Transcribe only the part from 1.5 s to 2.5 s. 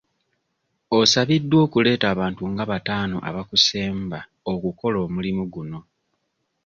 okuleeta abantu